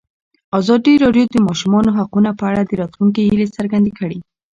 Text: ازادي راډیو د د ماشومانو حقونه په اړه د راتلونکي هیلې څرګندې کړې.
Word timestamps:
ازادي 0.59 0.93
راډیو 1.03 1.25
د 1.27 1.31
د 1.35 1.37
ماشومانو 1.47 1.95
حقونه 1.97 2.29
په 2.39 2.43
اړه 2.51 2.61
د 2.65 2.71
راتلونکي 2.81 3.21
هیلې 3.27 3.47
څرګندې 3.57 3.91
کړې. 3.99 4.19